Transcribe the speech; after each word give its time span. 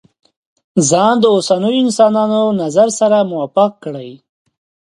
ځان 0.89 1.13
د 1.21 1.25
اوسنيو 1.35 1.81
انسانانو 1.85 2.41
نظر 2.61 2.87
سره 2.99 3.27
موافق 3.31 3.71
کړي. 3.83 4.11